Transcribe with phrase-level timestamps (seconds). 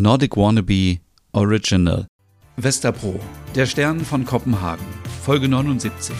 [0.00, 0.98] Nordic Wannabe
[1.32, 2.06] Original.
[2.56, 3.18] Westerpro,
[3.56, 4.86] der Stern von Kopenhagen,
[5.24, 6.14] Folge 79.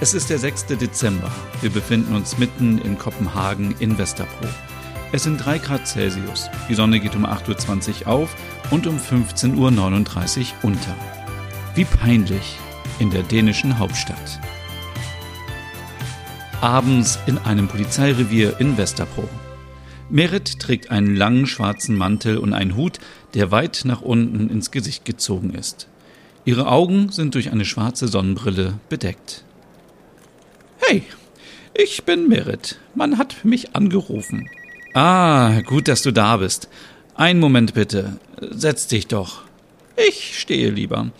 [0.00, 0.66] Es ist der 6.
[0.66, 1.30] Dezember.
[1.60, 4.46] Wir befinden uns mitten in Kopenhagen in Westerpro.
[5.12, 6.48] Es sind 3 Grad Celsius.
[6.68, 8.36] Die Sonne geht um 8.20 Uhr auf
[8.70, 10.96] und um 15.39 Uhr unter.
[11.74, 12.56] Wie peinlich
[12.98, 14.40] in der dänischen Hauptstadt.
[16.62, 19.28] Abends in einem Polizeirevier in Westerpro.
[20.10, 22.98] Merit trägt einen langen schwarzen Mantel und einen Hut,
[23.34, 25.88] der weit nach unten ins Gesicht gezogen ist.
[26.44, 29.44] Ihre Augen sind durch eine schwarze Sonnenbrille bedeckt.
[30.86, 31.02] Hey,
[31.74, 32.78] ich bin Merit.
[32.94, 34.50] Man hat mich angerufen.
[34.92, 36.68] Ah, gut, dass du da bist.
[37.14, 38.18] Einen Moment bitte.
[38.40, 39.42] Setz dich doch.
[39.96, 41.10] Ich stehe lieber.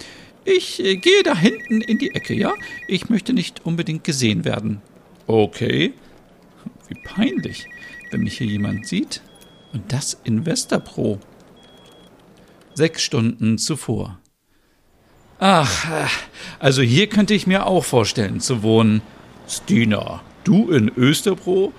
[0.44, 2.52] Ich äh, gehe da hinten in die Ecke, ja?
[2.86, 4.82] Ich möchte nicht unbedingt gesehen werden.
[5.26, 5.94] Okay.
[6.88, 7.66] Wie peinlich,
[8.14, 9.22] wenn mich hier jemand sieht.
[9.72, 11.18] Und das in Westerpro.
[12.74, 14.20] Sechs Stunden zuvor.
[15.40, 16.06] Ach, äh,
[16.60, 19.02] also hier könnte ich mir auch vorstellen zu wohnen.
[19.48, 21.72] Stina, du in Österbro?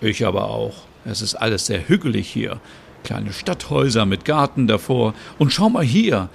[0.00, 0.86] Ich aber auch.
[1.04, 2.62] Es ist alles sehr hügelig hier.
[3.04, 5.14] Kleine Stadthäuser mit Garten davor.
[5.38, 6.30] Und schau mal hier.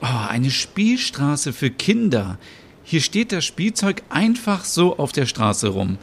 [0.00, 2.38] Oh, eine Spielstraße für Kinder.
[2.82, 5.98] Hier steht das Spielzeug einfach so auf der Straße rum.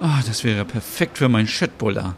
[0.00, 2.16] Oh, das wäre perfekt für meinen Chatbuller.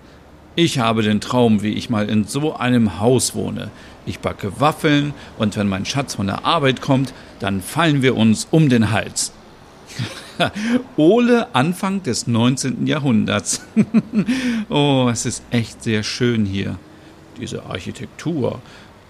[0.56, 3.70] Ich habe den Traum, wie ich mal in so einem Haus wohne.
[4.04, 8.48] Ich backe Waffeln und wenn mein Schatz von der Arbeit kommt, dann fallen wir uns
[8.50, 9.32] um den Hals.
[10.96, 12.88] Ole Anfang des 19.
[12.88, 13.64] Jahrhunderts.
[14.68, 16.78] oh, es ist echt sehr schön hier.
[17.40, 18.60] Diese Architektur,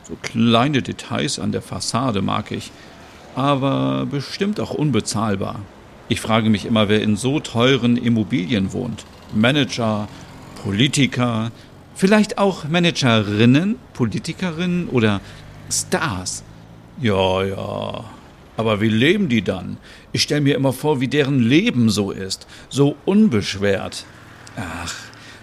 [0.06, 2.70] so kleine Details an der Fassade mag ich,
[3.34, 5.60] aber bestimmt auch unbezahlbar.
[6.08, 9.04] Ich frage mich immer, wer in so teuren Immobilien wohnt.
[9.34, 10.08] Manager,
[10.62, 11.52] Politiker,
[11.94, 15.20] vielleicht auch Managerinnen, Politikerinnen oder
[15.70, 16.44] Stars.
[17.00, 18.04] Ja, ja,
[18.56, 19.76] aber wie leben die dann?
[20.12, 22.46] Ich stelle mir immer vor, wie deren Leben so ist.
[22.70, 24.06] So unbeschwert.
[24.56, 24.94] Ach,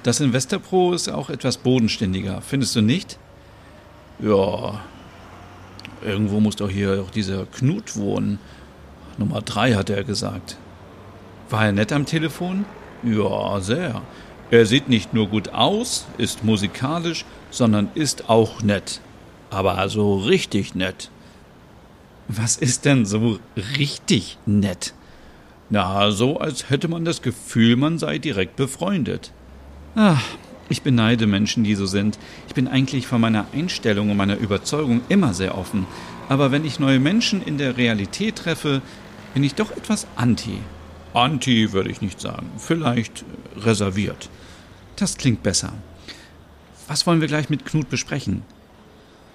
[0.03, 3.17] das in Westerpro ist auch etwas bodenständiger, findest du nicht?
[4.19, 4.81] Ja.
[6.03, 8.37] Irgendwo muss doch hier auch dieser Knut wohnen.
[9.17, 10.57] Nummer drei, hat er gesagt.
[11.49, 12.65] War er nett am Telefon?
[13.03, 14.01] Ja, sehr.
[14.51, 19.01] Er sieht nicht nur gut aus, ist musikalisch, sondern ist auch nett.
[19.49, 21.09] Aber also richtig nett.
[22.27, 23.39] Was ist denn so
[23.77, 24.93] richtig nett?
[25.69, 29.31] Na, so als hätte man das Gefühl, man sei direkt befreundet.
[29.95, 30.23] Ach,
[30.69, 32.17] ich beneide Menschen, die so sind.
[32.47, 35.85] Ich bin eigentlich von meiner Einstellung und meiner Überzeugung immer sehr offen.
[36.27, 38.81] Aber wenn ich neue Menschen in der Realität treffe,
[39.35, 40.59] bin ich doch etwas anti.
[41.13, 42.49] Anti würde ich nicht sagen.
[42.57, 43.25] Vielleicht
[43.57, 44.29] reserviert.
[44.95, 45.73] Das klingt besser.
[46.87, 48.43] Was wollen wir gleich mit Knut besprechen?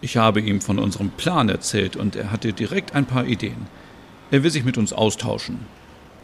[0.00, 3.66] Ich habe ihm von unserem Plan erzählt und er hatte direkt ein paar Ideen.
[4.30, 5.58] Er will sich mit uns austauschen.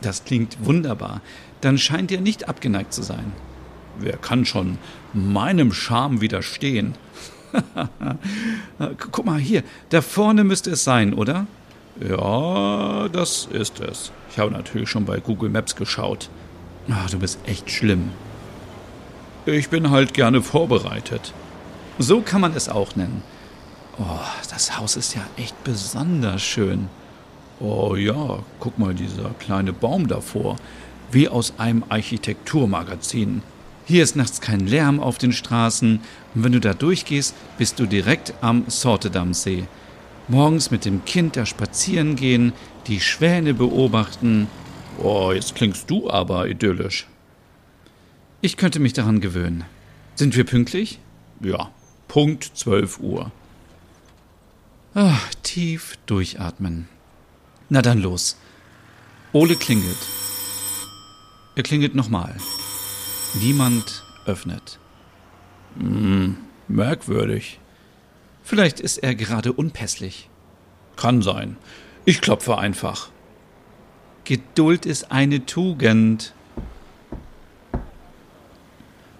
[0.00, 1.20] Das klingt wunderbar.
[1.60, 3.30] Dann scheint er nicht abgeneigt zu sein.
[3.98, 4.78] Wer kann schon
[5.12, 6.94] meinem Charme widerstehen?
[9.12, 11.46] Guck mal hier, da vorne müsste es sein, oder?
[12.00, 14.12] Ja, das ist es.
[14.30, 16.28] Ich habe natürlich schon bei Google Maps geschaut.
[16.90, 18.10] Ach, du bist echt schlimm.
[19.46, 21.32] Ich bin halt gerne vorbereitet.
[21.98, 23.22] So kann man es auch nennen.
[23.98, 24.20] Oh,
[24.50, 26.88] das Haus ist ja echt besonders schön.
[27.60, 30.56] Oh ja, guck mal, dieser kleine Baum davor.
[31.10, 33.42] Wie aus einem Architekturmagazin.
[33.86, 36.00] Hier ist nachts kein Lärm auf den Straßen
[36.34, 39.66] und wenn du da durchgehst, bist du direkt am Sortedamsee.
[40.28, 42.52] Morgens mit dem Kind da spazieren gehen,
[42.88, 44.48] die Schwäne beobachten.
[44.98, 47.06] Oh, jetzt klingst du aber idyllisch.
[48.40, 49.64] Ich könnte mich daran gewöhnen.
[50.16, 50.98] Sind wir pünktlich?
[51.40, 51.70] Ja,
[52.08, 53.30] Punkt 12 Uhr.
[54.94, 56.88] Ach, tief durchatmen.
[57.68, 58.36] Na dann los.
[59.32, 59.98] Ole klingelt.
[61.54, 62.34] Er klingelt nochmal.
[63.40, 64.78] Niemand öffnet.
[65.78, 66.36] Hm,
[66.68, 67.60] merkwürdig.
[68.46, 70.30] Vielleicht ist er gerade unpässlich.
[70.94, 71.56] Kann sein.
[72.04, 73.10] Ich klopfe einfach.
[74.22, 76.32] Geduld ist eine Tugend.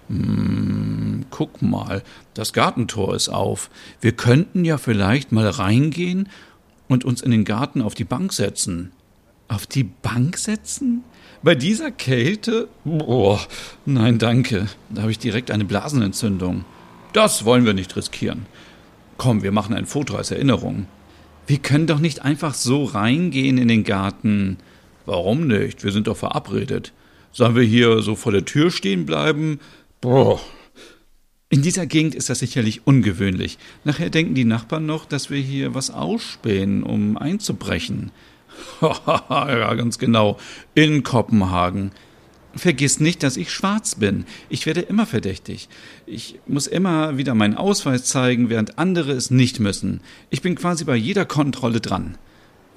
[0.07, 2.03] Hm, guck mal,
[2.35, 3.69] das Gartentor ist auf.
[3.99, 6.29] Wir könnten ja vielleicht mal reingehen
[6.87, 8.93] und uns in den Garten auf die Bank setzen.
[9.49, 11.03] Auf die Bank setzen?
[11.43, 12.69] Bei dieser Kälte?
[12.85, 13.45] Boah,
[13.85, 14.67] nein, danke.
[14.89, 16.63] Da habe ich direkt eine Blasenentzündung.
[17.11, 18.45] Das wollen wir nicht riskieren.
[19.17, 20.85] Komm, wir machen ein Foto als Erinnerung.
[21.47, 24.57] Wir können doch nicht einfach so reingehen in den Garten.
[25.05, 25.83] Warum nicht?
[25.83, 26.93] Wir sind doch verabredet.
[27.31, 29.59] Sollen wir hier so vor der Tür stehen bleiben?
[30.01, 30.39] Boah.
[31.49, 33.57] In dieser Gegend ist das sicherlich ungewöhnlich.
[33.85, 38.11] Nachher denken die Nachbarn noch, dass wir hier was ausspähen, um einzubrechen.
[38.81, 40.37] ja, ganz genau.
[40.75, 41.91] In Kopenhagen.
[42.55, 44.25] Vergiss nicht, dass ich schwarz bin.
[44.49, 45.69] Ich werde immer verdächtig.
[46.05, 50.01] Ich muss immer wieder meinen Ausweis zeigen, während andere es nicht müssen.
[50.29, 52.17] Ich bin quasi bei jeder Kontrolle dran.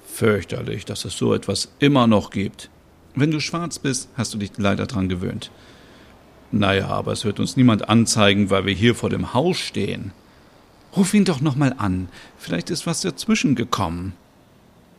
[0.05, 2.69] Fürchterlich, dass es so etwas immer noch gibt.
[3.15, 5.51] Wenn du schwarz bist, hast du dich leider dran gewöhnt.
[6.51, 10.11] Naja, aber es wird uns niemand anzeigen, weil wir hier vor dem Haus stehen.
[10.95, 12.09] Ruf ihn doch nochmal an.
[12.37, 14.13] Vielleicht ist was dazwischen gekommen.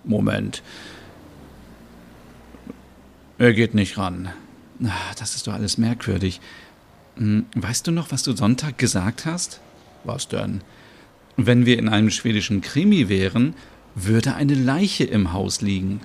[0.04, 0.62] Moment.
[3.38, 4.30] Er geht nicht ran.
[5.18, 6.40] Das ist doch alles merkwürdig.
[7.16, 9.60] Hm, weißt du noch, was du Sonntag gesagt hast?
[10.04, 10.62] Was denn?
[11.36, 13.54] Wenn wir in einem schwedischen Krimi wären,
[13.94, 16.00] würde eine Leiche im Haus liegen.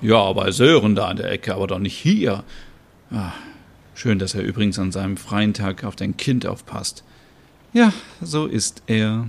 [0.00, 2.44] Ja, bei Sören da an der Ecke, aber doch nicht hier.
[3.10, 3.34] Ach,
[3.94, 7.04] schön, dass er übrigens an seinem freien Tag auf dein Kind aufpasst.
[7.72, 9.26] Ja, so ist er.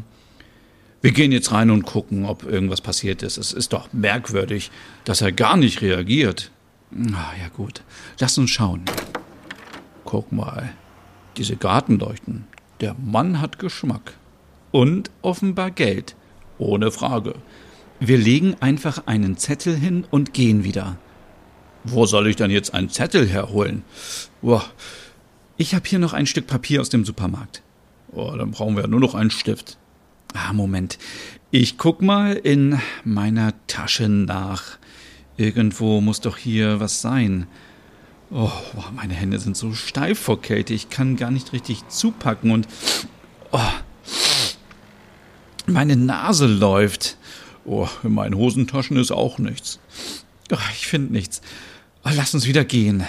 [1.02, 3.38] Wir gehen jetzt rein und gucken, ob irgendwas passiert ist.
[3.38, 4.72] Es ist doch merkwürdig,
[5.04, 6.52] dass er gar nicht reagiert.
[7.14, 7.84] Ah, ja gut.
[8.20, 8.84] Lass uns schauen.
[10.04, 10.74] Guck mal.
[11.38, 12.46] Diese Gartenleuchten.
[12.82, 14.14] Der Mann hat Geschmack.
[14.72, 16.16] Und offenbar Geld.
[16.58, 17.36] Ohne Frage.
[18.00, 20.98] Wir legen einfach einen Zettel hin und gehen wieder.
[21.84, 23.84] Wo soll ich denn jetzt einen Zettel herholen?
[24.42, 24.66] Boah.
[25.58, 27.62] Ich habe hier noch ein Stück Papier aus dem Supermarkt.
[28.12, 29.78] Oh, dann brauchen wir ja nur noch einen Stift.
[30.34, 30.98] Ah, Moment.
[31.52, 34.78] Ich guck mal in meiner Tasche nach.
[35.38, 37.48] Irgendwo muss doch hier was sein.
[38.30, 38.52] Oh,
[38.96, 40.74] meine Hände sind so steif vor Kälte.
[40.74, 42.68] Ich kann gar nicht richtig zupacken und.
[43.52, 43.60] Oh,
[45.68, 47.18] meine Nase läuft.
[47.66, 49.80] Oh, in meinen Hosentaschen ist auch nichts.
[50.52, 51.42] Oh, ich finde nichts.
[52.04, 53.04] Oh, lass uns wieder gehen.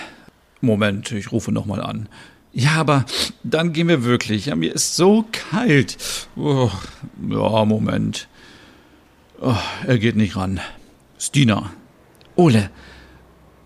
[0.61, 2.09] Moment, ich rufe nochmal an.
[2.53, 3.07] Ja, aber
[3.43, 4.47] dann gehen wir wirklich.
[4.47, 5.97] Ja, mir ist so kalt.
[6.37, 6.71] Oh,
[7.31, 8.29] ja, Moment.
[9.41, 10.61] Oh, er geht nicht ran.
[11.19, 11.73] Stina,
[12.37, 12.71] Ole.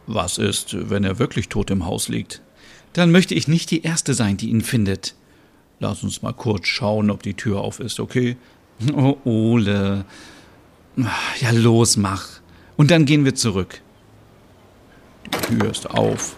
[0.06, 2.42] Was ist, wenn er wirklich tot im Haus liegt?
[2.92, 5.14] Dann möchte ich nicht die Erste sein, die ihn findet.
[5.80, 8.36] Lass uns mal kurz schauen, ob die Tür auf ist, okay?
[8.94, 10.04] Oh, Ole.
[11.40, 12.40] Ja, los, mach.
[12.76, 13.80] Und dann gehen wir zurück.
[15.24, 16.36] Die Tür ist auf.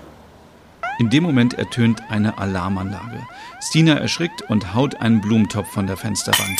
[0.98, 3.26] In dem Moment ertönt eine Alarmanlage.
[3.60, 6.58] Stina erschrickt und haut einen Blumentopf von der Fensterbank.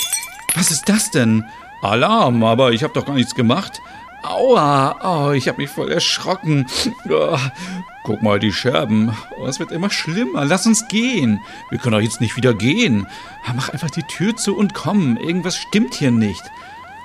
[0.55, 1.45] Was ist das denn?
[1.83, 3.81] Alarm, aber ich habe doch gar nichts gemacht.
[4.23, 6.67] Aua, oh, ich habe mich voll erschrocken.
[7.09, 7.39] Oh,
[8.03, 9.17] guck mal, die Scherben.
[9.39, 10.45] Oh, es wird immer schlimmer.
[10.45, 11.41] Lass uns gehen.
[11.71, 13.07] Wir können doch jetzt nicht wieder gehen.
[13.55, 15.17] Mach einfach die Tür zu und komm.
[15.17, 16.43] Irgendwas stimmt hier nicht.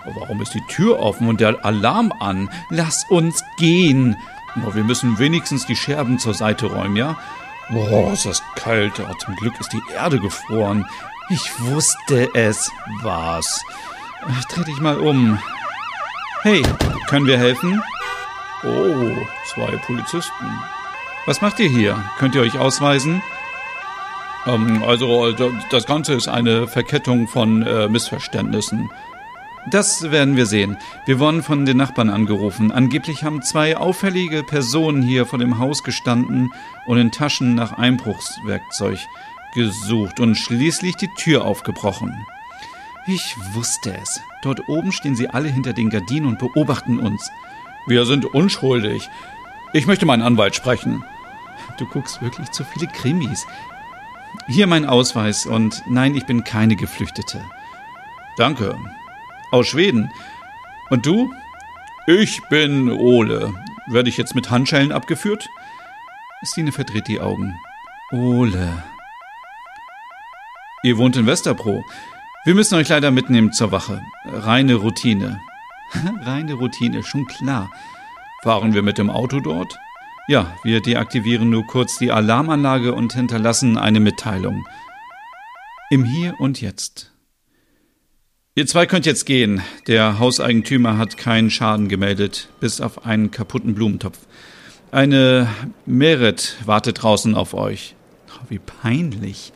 [0.06, 2.50] Oh, warum ist die Tür offen und der Alarm an?
[2.70, 4.18] Lass uns gehen.
[4.66, 7.18] Oh, wir müssen wenigstens die Scherben zur Seite räumen, ja?
[7.70, 9.00] Boah, ist das kalt.
[9.00, 10.86] Oh, zum Glück ist die Erde gefroren.
[11.30, 12.70] Ich wusste es.
[13.02, 13.64] Was?
[14.50, 15.40] Dreh dich mal um.
[16.44, 16.62] Hey,
[17.08, 17.82] können wir helfen?
[18.66, 20.46] Oh, zwei Polizisten.
[21.26, 22.04] Was macht ihr hier?
[22.20, 23.22] Könnt ihr euch ausweisen?
[24.46, 25.32] Ähm, also,
[25.72, 28.92] das Ganze ist eine Verkettung von äh, Missverständnissen.
[29.72, 30.76] Das werden wir sehen.
[31.06, 32.74] Wir wurden von den Nachbarn angerufen.
[32.74, 36.52] Angeblich haben zwei auffällige Personen hier vor dem Haus gestanden
[36.88, 39.00] und in Taschen nach Einbruchswerkzeug
[39.56, 42.14] gesucht und schließlich die Tür aufgebrochen.
[43.06, 44.22] Ich wusste es.
[44.44, 47.30] Dort oben stehen sie alle hinter den Gardinen und beobachten uns.
[47.86, 49.10] Wir sind unschuldig.
[49.74, 51.04] Ich möchte meinen Anwalt sprechen.
[51.78, 53.46] Du guckst wirklich zu viele Krimis.
[54.48, 57.44] Hier mein Ausweis und nein, ich bin keine Geflüchtete.
[58.38, 58.78] Danke.
[59.52, 60.12] Aus Schweden.
[60.90, 61.32] Und du?
[62.08, 63.54] Ich bin Ole.
[63.88, 65.48] Werde ich jetzt mit Handschellen abgeführt?
[66.44, 67.58] Stine verdreht die Augen.
[68.12, 68.84] Ole.
[70.84, 71.84] Ihr wohnt in Westerpro.
[72.46, 74.02] Wir müssen euch leider mitnehmen zur Wache.
[74.26, 75.40] Reine Routine.
[76.26, 77.72] Reine Routine, schon klar.
[78.44, 79.78] Fahren wir mit dem Auto dort?
[80.28, 84.66] Ja, wir deaktivieren nur kurz die Alarmanlage und hinterlassen eine Mitteilung.
[85.90, 87.14] Im Hier und Jetzt.
[88.56, 89.62] Ihr zwei könnt jetzt gehen.
[89.88, 94.20] Der Hauseigentümer hat keinen Schaden gemeldet, bis auf einen kaputten Blumentopf.
[94.92, 95.48] Eine
[95.86, 97.96] Merit wartet draußen auf euch.
[98.36, 99.54] Oh, wie peinlich.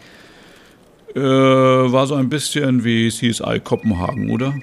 [1.17, 4.53] Äh, war so ein bisschen wie CSI Kopenhagen, oder?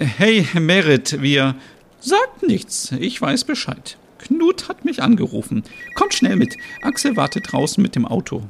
[0.00, 1.54] Hey, Merit, wir.
[2.00, 3.96] Sagt nichts, ich weiß Bescheid.
[4.18, 5.62] Knut hat mich angerufen.
[5.94, 6.56] Kommt schnell mit.
[6.82, 8.42] Axel wartet draußen mit dem Auto.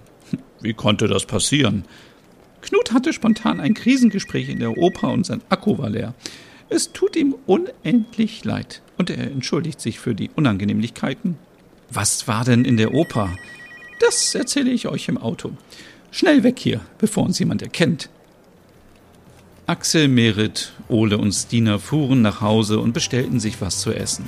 [0.63, 1.85] Wie konnte das passieren?
[2.63, 6.15] Knut hatte spontan ein Krisengespräch in der Oper und sein Akku war leer.
[6.71, 11.37] Es tut ihm unendlich leid und er entschuldigt sich für die Unangenehmlichkeiten.
[11.91, 13.37] Was war denn in der Oper?
[14.01, 15.53] Das erzähle ich euch im Auto.
[16.15, 18.09] Schnell weg hier, bevor uns jemand erkennt.
[19.67, 24.25] Axel, Merit, Ole und Stina fuhren nach Hause und bestellten sich was zu essen.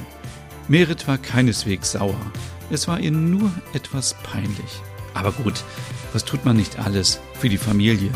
[0.66, 2.20] Merit war keineswegs sauer.
[2.72, 4.80] Es war ihr nur etwas peinlich.
[5.14, 5.62] Aber gut,
[6.12, 8.10] was tut man nicht alles für die Familie?